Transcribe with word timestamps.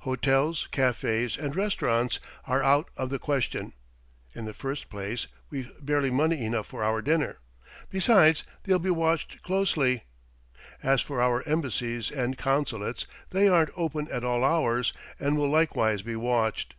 Hotels, 0.00 0.66
cafés 0.72 1.36
and 1.38 1.54
restaurants 1.54 2.18
are 2.46 2.62
out 2.62 2.88
of 2.96 3.10
the 3.10 3.18
question: 3.18 3.74
in 4.34 4.46
the 4.46 4.54
first 4.54 4.88
place, 4.88 5.26
we've 5.50 5.70
barely 5.78 6.08
money 6.10 6.42
enough 6.42 6.66
for 6.66 6.82
our 6.82 7.02
dinner; 7.02 7.36
besides, 7.90 8.44
they'll 8.62 8.78
be 8.78 8.88
watched 8.88 9.42
closely; 9.42 10.04
as 10.82 11.02
for 11.02 11.20
our 11.20 11.46
embassies 11.46 12.10
and 12.10 12.38
consulates, 12.38 13.06
they 13.28 13.46
aren't 13.46 13.76
open 13.76 14.08
at 14.10 14.24
all 14.24 14.42
hours, 14.42 14.94
and 15.20 15.36
will 15.36 15.50
likewise 15.50 16.00
be 16.00 16.16
watched. 16.16 16.72